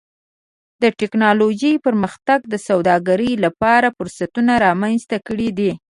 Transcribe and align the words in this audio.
د 0.81 0.83
ټکنالوجۍ 0.99 1.73
پرمختګ 1.85 2.39
د 2.53 2.55
سوداګرۍ 2.67 3.31
لپاره 3.45 3.87
فرصتونه 3.97 4.53
رامنځته 4.65 5.17
کړي 5.27 5.49
دي. 5.57 5.71